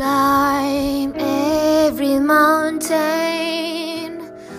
[0.00, 4.12] Climb every mountain,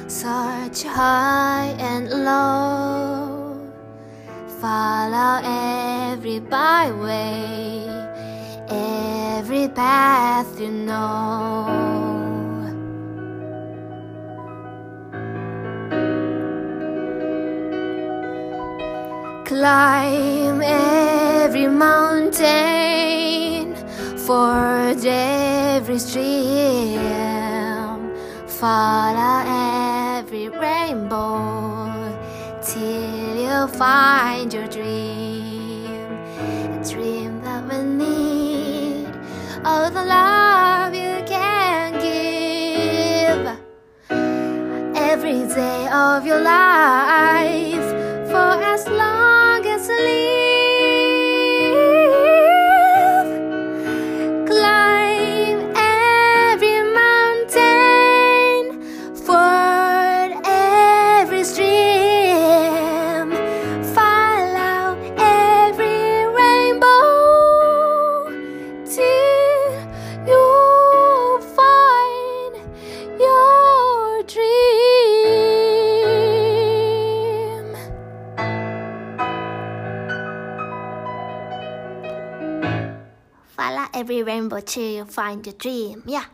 [0.08, 3.58] search high and low.
[4.62, 7.88] Follow every byway,
[8.70, 11.66] every path you know.
[19.46, 22.71] Climb every mountain,
[24.32, 27.02] forge every stream,
[28.48, 29.38] follow
[30.16, 31.92] every rainbow
[32.64, 36.08] till you find your dream.
[36.78, 39.12] A dream that will need
[39.66, 43.46] all the love you can give
[45.10, 47.11] every day of your life
[84.62, 86.04] to find a dream.
[86.06, 86.30] Yeah.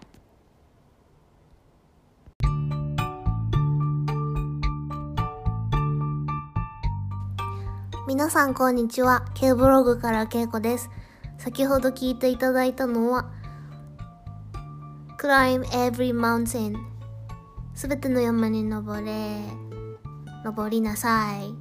[8.08, 9.26] みなさんこんにちは。
[9.34, 10.90] K ブログからけいこです。
[11.38, 13.30] 先ほど聞いていただいたのは
[15.20, 16.76] Climb every mountain
[17.74, 19.40] すべての山に登れ
[20.44, 21.54] 登りなさい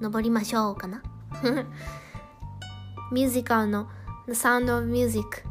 [0.00, 1.02] 登りましょうかな
[3.12, 3.88] ミュージカルの
[4.26, 5.44] The Sound of Music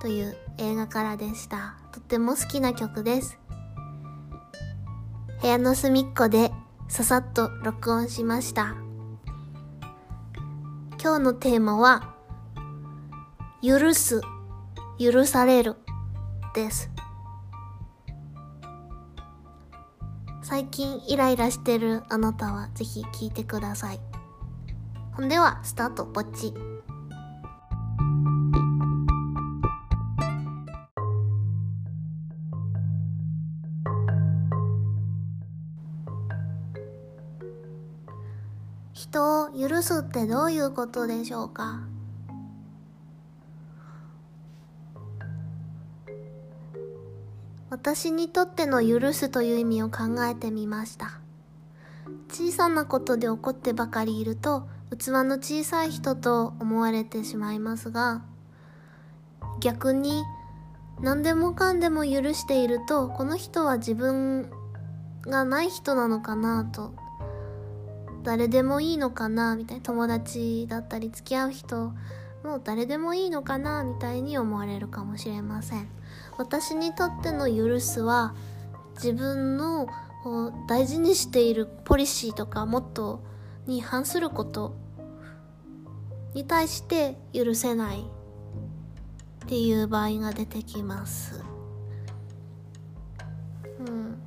[0.00, 1.76] という映画からでした。
[1.92, 3.38] とっても好きな曲です。
[5.40, 6.50] 部屋の隅っこで
[6.88, 8.74] ささっと録音しました。
[11.00, 12.14] 今日のテーマは、
[13.62, 14.20] 許す、
[14.98, 15.76] 許される
[16.54, 16.90] です。
[20.42, 24.00] 最近イライラしてるあなたはぜひ聞いてください。
[25.12, 26.54] ほんでは、スタート、ぼっち。
[38.98, 41.82] 人を許すってどういうことでしょうか？
[47.70, 51.20] 私にとっての許すという意味を考えてみました。
[52.28, 58.22] 小さなことで怒ってばかりいると器の小さい人と思われてしまいますが
[59.60, 60.24] 逆に
[61.00, 64.50] 何でもかんでも許しているとこの人は自分
[65.22, 66.94] がない人なのかなと
[68.28, 71.94] 誰でもいいのかなみたいな友達だったり付き合う人
[72.44, 75.88] もう誰でもいいのかなみたいに思われるかもしれません。
[76.36, 78.34] 私にとっての許すは
[78.96, 79.88] 自分の
[80.68, 84.76] 大事にしているポリシーとかモットーに反すること
[86.34, 91.42] に対して許せないっていう場合が出てきます。
[93.80, 94.18] うん。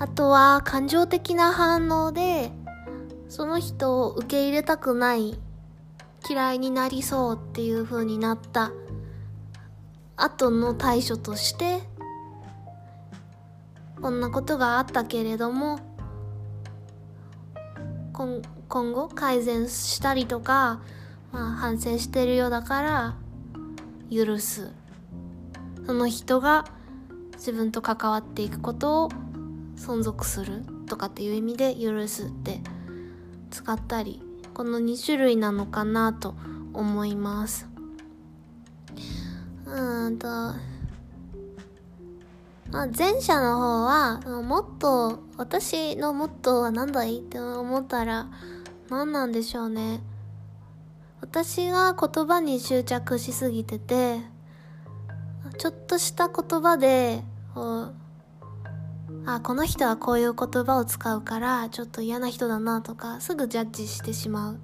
[0.00, 2.50] あとは感情的な反応で
[3.30, 5.38] その人を受け入れたくない
[6.28, 8.72] 嫌いになりそうっていう風になった
[10.16, 11.80] 後の対処として
[14.02, 15.78] こんなことがあったけれども
[18.12, 20.80] 今今後改善したりとか、
[21.30, 23.16] まあ、反省してるようだから
[24.12, 24.72] 許す。
[25.86, 26.64] その人が
[27.32, 29.08] 自分と関わっていくことを
[29.76, 32.60] 存続するとかっていう意味で許すって
[33.50, 34.22] 使ったり
[34.54, 36.34] この2種類なのかなと
[36.72, 37.68] 思います。
[39.66, 40.56] うんとま
[42.82, 48.28] あ前者の方はもっと私のモットーは何だいって思ったら
[48.88, 50.00] 何なんでしょうね。
[51.20, 54.20] 私が言葉に執着しすぎてて
[55.58, 57.22] ちょっとした言葉で
[59.26, 64.60] あこの人はこういう言葉を使うからちょっと嫌な人だなとかすぐジャッジしてしまう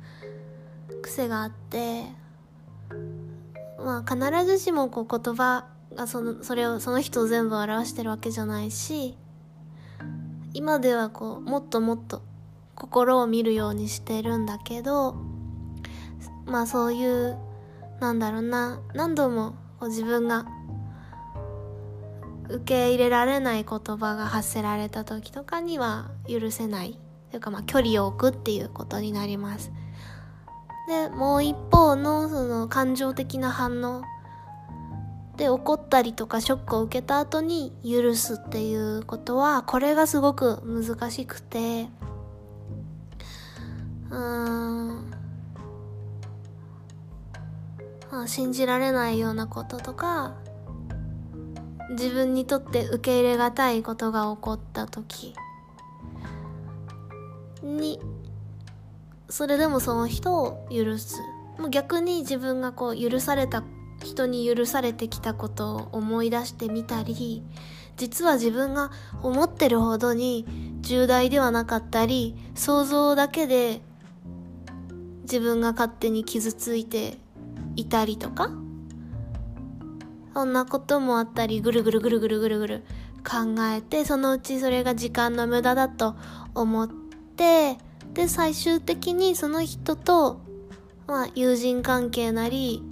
[1.02, 2.04] 癖があって
[3.78, 9.16] まあ必ずしもこう言葉がそのそれをその人を全部表してるわけじゃないし
[10.54, 12.22] 今ではこうもっともっと
[12.74, 15.16] 心を見るようにしてるんだけど
[16.46, 17.38] まあそういう
[18.00, 20.46] なんだろうな何度もこう自分が
[22.48, 26.98] 受け入れられない言葉が発せられた時とかには許せない
[27.30, 29.72] というかまあ距離を置くっていうことになります。
[30.88, 34.02] でもう一方のその感情的な反応。
[35.36, 41.88] で怒ったりとかショックを受けた後に許すっていうことはこれがすごく難しくて。
[44.10, 45.10] うーん。
[48.10, 50.34] まあ信じられないようなこととか
[51.90, 55.34] 自分にとって受け入れがたいことが起こった時。
[57.62, 58.00] に
[59.28, 61.20] それでもその人を許す。
[61.70, 63.62] 逆に自分がこう許された
[64.04, 67.42] 人に許されてきたことを思い出してみたり
[67.96, 68.90] 実は自分が
[69.22, 70.46] 思ってるほどに
[70.80, 73.80] 重大ではなかったり想像だけで
[75.22, 77.18] 自分が勝手に傷ついて
[77.74, 78.50] いたりとか
[80.36, 82.84] そんなこともあったりぐるぐるぐるぐるぐるぐる
[83.26, 86.14] 考えてそのうちそれが時間の無駄だと
[86.54, 87.78] 思って
[88.12, 90.42] で最終的にその人と、
[91.06, 92.82] まあ、友人関係なり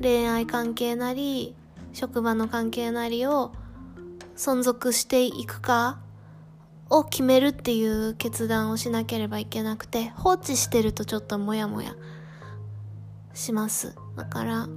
[0.00, 1.56] 恋愛関係なり
[1.92, 3.50] 職場の関係なりを
[4.36, 5.98] 存続していくか
[6.90, 11.96] を決めるっていう決断をしなければいけなくて放置してるとちょっとモヤモヤ
[13.34, 13.96] します。
[14.16, 14.68] だから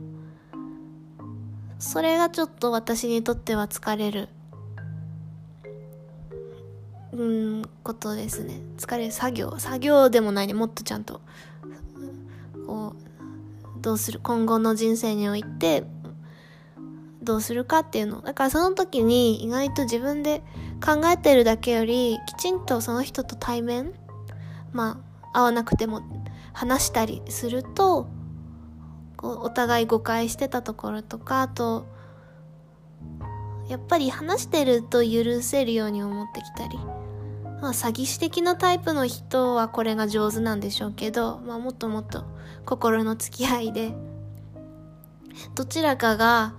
[1.81, 4.30] それがちょっと私にとっては疲れる。
[7.12, 7.24] う
[7.60, 8.62] んことですね。
[8.78, 9.56] 疲れる作業。
[9.57, 10.54] 作業でもないね。
[10.54, 11.22] もっとちゃんと。
[12.68, 14.19] こうどうする？
[14.22, 15.83] 今後の人生において
[17.24, 18.22] どうするかっていうの。
[18.22, 20.44] だからその時に意外と自分で
[20.86, 23.92] 考えてるだけよりきちんとその人と対面
[24.72, 25.01] ま
[25.34, 26.04] あ会わなくても
[26.54, 28.07] 話したりすると
[29.22, 31.86] こうお互い誤解してたところとかあと
[33.70, 36.78] やっぱり話してると許せるように思ってきたり、
[37.62, 42.26] まあ、詐欺師的なタイプの人はこれが上手なんでしょうけど、まあ、もっともっと
[42.66, 43.94] 心の付き合いで
[45.56, 46.56] どちらかが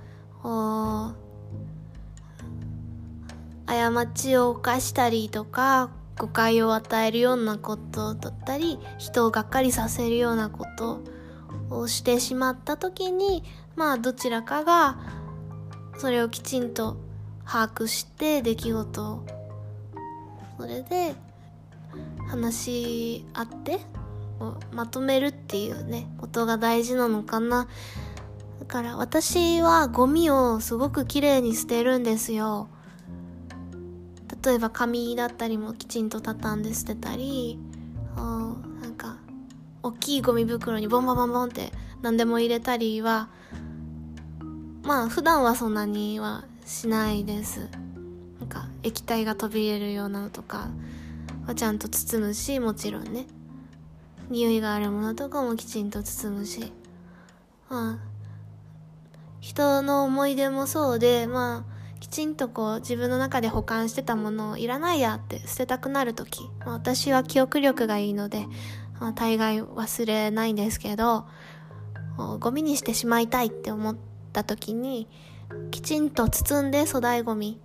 [3.67, 11.01] 過ちを犯したりとか誤解を与えるようなことだったり人をがっかりさせるようなこと
[11.79, 13.45] をしてしまった時に
[13.77, 14.99] まあどちらかが
[15.99, 16.97] それをきちんと
[17.45, 19.27] 把握して出来事を。
[20.59, 21.15] それで
[22.29, 23.81] 話し合って
[24.73, 27.69] まとめるっていうねことが大事なのかな。
[28.61, 32.69] だから私はゴミをすごく綺麗に捨てるんですよ。
[34.45, 37.59] 例えば紙だったりもきちんと畳んで捨てたり
[38.17, 39.19] なんか
[39.83, 43.29] 大きいゴミ袋にボンボンボンボンって何でも入れたりは
[44.83, 47.69] まあ普段はそんなにはしないです。
[48.41, 50.69] なんか液体が飛び入れるようなのとか
[51.47, 53.27] はちゃんと包むしもちろんね。
[54.31, 56.73] 匂いがあるものとかもきちんと包むし。
[57.69, 57.99] まあ
[59.41, 68.47] 人の思い出もそうでまあきちんとこう自分の中で保管してたものをいらないやって捨てたくなる時、まあ、私は記憶力がいいので、
[69.11, 71.27] 大概忘れないんですけど
[72.39, 73.97] ゴミにしてしまいたいって思っ
[74.33, 75.09] た時に
[75.73, 77.59] きちんと包んで粗大ゴミ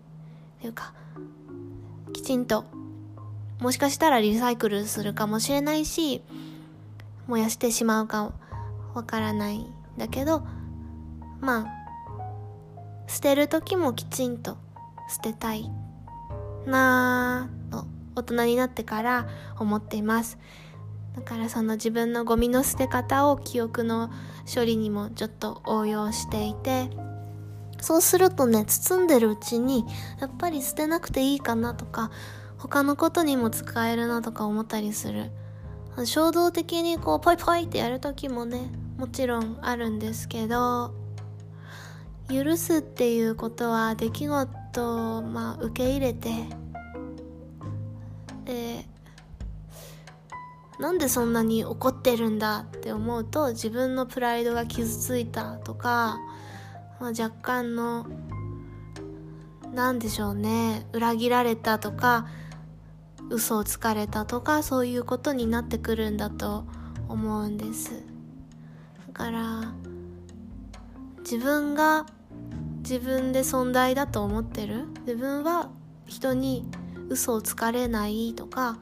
[0.58, 0.94] っていうか
[2.14, 2.66] きちんと
[3.60, 6.24] もしかしたらリサイクルするかもしれないし
[7.28, 8.34] 燃やしてしまうか
[8.94, 9.68] わからないん
[9.98, 10.44] だけど
[11.40, 11.78] まあ
[13.08, 14.58] 捨てる時もきちんと
[15.10, 15.70] 捨てたい
[16.66, 19.28] なぁと大人になってから
[19.60, 20.38] 思っています。
[21.18, 24.12] だからその自分のゴミの捨て方を記憶の
[24.54, 26.92] 処理にもちょっと応用していて
[27.82, 29.84] そうするとね包んでるうちに
[30.22, 32.12] やっぱり捨てなくていいかなとか
[32.60, 35.32] 他のことにも使えるなとか思ったりする。
[36.06, 38.70] 衝動的にこうポイポイってやる時もね
[39.00, 40.94] もちろんあるんですけど
[42.30, 46.30] 許すっていうことは出来事を、まあ、受け入れて
[48.46, 48.86] で
[50.80, 56.20] なんでそんなに怒ってるんだって思うと自分のプライドが傷ついたとか、
[57.00, 58.06] まあ、若干の
[59.74, 62.28] 何でしょうね裏切られたとか
[63.30, 66.66] 嘘をつかれたとかそういうことになってくるんだと
[67.10, 68.04] 思うんです。
[69.08, 69.74] だから
[71.20, 72.06] 自分が
[72.80, 74.86] 自分で存在だと思ってる。
[75.02, 75.70] 自分は
[76.06, 76.66] 人に
[77.10, 78.78] 嘘をつかれないとか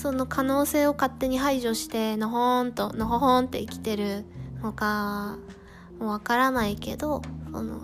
[0.00, 4.24] その可能性を勝手に排除してのほーんとのほほんって生きてる
[4.62, 5.36] のか
[5.98, 7.20] もわからないけど
[7.52, 7.82] その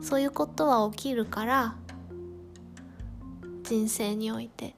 [0.00, 1.74] そういうことは起きるから
[3.64, 4.74] 人生において。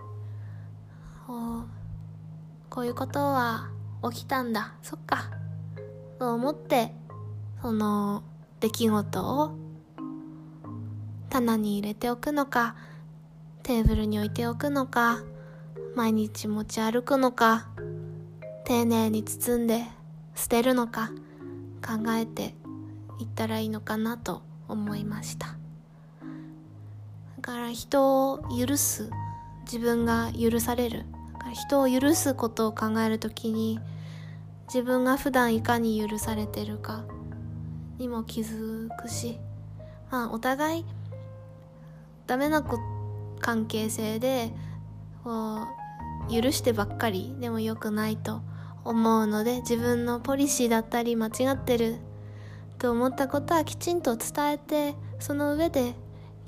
[2.73, 3.69] こういうことは
[4.11, 4.73] 起きたんだ。
[4.83, 5.31] そっか。
[6.19, 6.95] と思って
[7.61, 8.23] その
[8.61, 9.51] 出来事を
[11.29, 12.77] 棚に入れておくのか
[13.63, 15.23] テーブルに置いておくのか
[15.95, 17.69] 毎日持ち歩くのか
[18.65, 19.85] 丁寧に包んで
[20.35, 21.11] 捨てるのか
[21.85, 22.55] 考えて
[23.19, 25.57] いったらいいのかなと思いました。
[27.37, 29.11] だから人を許す
[29.65, 31.05] 自分が許される。
[31.53, 33.79] 人を許すことを考えるときに
[34.67, 37.05] 自分が普段いかに許されてるか
[37.99, 39.39] にも気づくし
[40.11, 40.85] まあお互い
[42.27, 42.65] ダメな
[43.41, 44.51] 関係性で
[45.25, 45.82] こう
[46.31, 48.43] 許してばっかりでも良くないと
[48.85, 51.97] 思うので自分のポリシーだったり間違ってる
[52.79, 55.95] と思ったことはきちんと伝えてその上で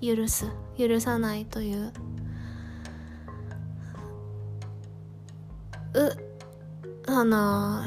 [0.02, 0.46] 許す。
[0.76, 1.92] 許さないという。
[5.94, 6.16] う
[7.06, 7.82] あの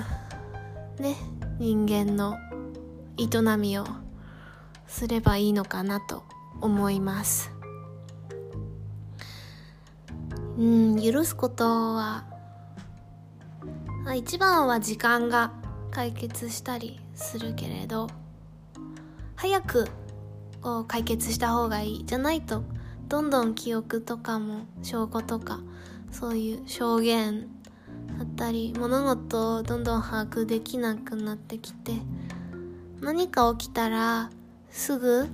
[0.98, 1.17] ね
[1.60, 2.38] 人間の
[3.17, 3.86] 営みを
[4.88, 6.24] すればいいのかなと
[6.62, 7.56] 思います。
[10.57, 12.25] うん許すことは
[14.15, 15.51] 一番は時間が
[15.91, 18.07] 解決したりするけれど
[19.35, 19.87] 早く
[20.61, 22.63] こう解決した方がいいじゃないと
[23.07, 25.59] どんどん記憶とかも証拠とか
[26.11, 27.47] そういう証言
[28.17, 31.93] だったり物事をどんどん把握できなくなってきて
[32.99, 34.31] 何か起きたら
[34.71, 35.27] すぐ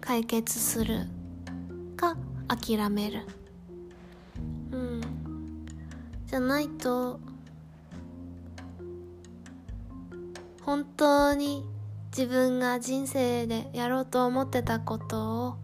[0.00, 1.06] 解決する
[1.96, 2.16] か
[2.48, 3.26] 諦める。
[4.72, 5.00] うん。
[6.26, 7.20] じゃないと
[10.62, 11.68] 本当に
[12.16, 15.56] 自分が人生でやろうと思ってたことを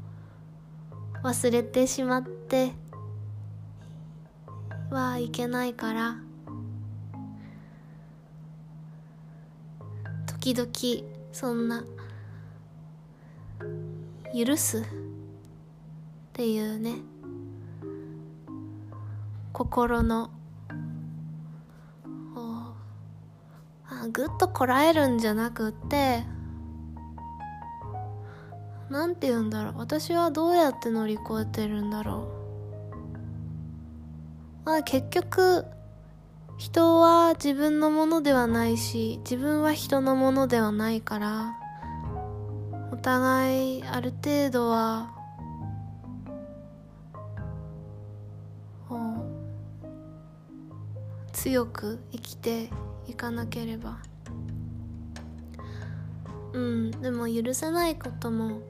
[1.22, 2.72] 忘れてしまって
[4.90, 6.16] はいけないから
[10.26, 10.70] 時々
[11.32, 11.84] そんな
[14.34, 15.07] 許す？
[16.38, 16.94] っていうね。
[19.52, 20.30] 心の。
[24.12, 26.22] ぐっとこらえるんじゃなくって。
[28.88, 29.78] なんて言うんだろう。
[29.78, 32.28] 私はどうやって乗り越えてるんだろ
[34.64, 34.70] う。
[34.70, 35.64] あ結局
[36.56, 41.56] 人は自分のものではないし自分は人のものではないから
[42.92, 45.17] お互いある程度は
[51.48, 52.68] 強く生きて
[53.06, 53.96] いかなければ。
[56.52, 58.60] うんでも許せないことも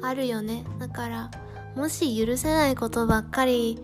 [0.00, 0.64] あるよね。
[0.78, 1.30] だから
[1.76, 3.78] もし許せないことばっかり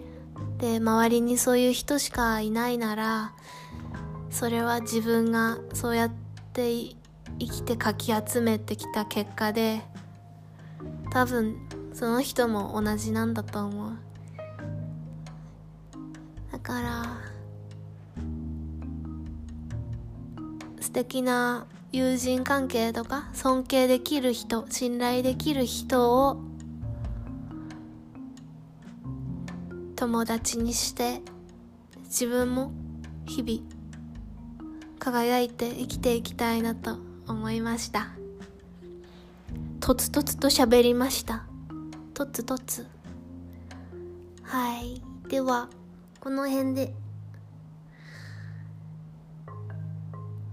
[0.56, 3.34] で周りにそういう人しかいないなら
[4.30, 6.10] それは自分がそうやっ
[6.54, 6.96] て生
[7.38, 9.82] きてかき集めてきた結果で
[11.10, 13.98] 多分その人も同じなんだと思う。
[16.50, 17.27] だから
[20.98, 26.40] 素敵な友人関係とか尊敬できる人信頼できる人を
[29.94, 31.20] 友達にして
[32.06, 32.72] 自分も
[33.26, 33.62] 日々
[34.98, 38.08] 輝いて生きていきたいなと思いました。
[39.78, 41.44] とつとつと喋りました。
[42.12, 42.84] とつとつ。
[44.42, 45.00] はい。
[45.28, 45.68] では
[46.18, 46.92] この辺で。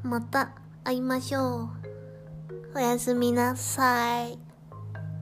[0.05, 0.51] また
[0.83, 1.69] 会いましょう。
[2.75, 4.37] おやすみなさい。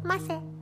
[0.03, 0.52] ませ。